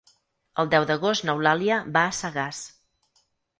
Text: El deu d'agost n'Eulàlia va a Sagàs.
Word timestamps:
El 0.63 0.71
deu 0.71 0.87
d'agost 0.91 1.27
n'Eulàlia 1.29 1.79
va 1.99 2.05
a 2.07 2.17
Sagàs. 2.23 2.65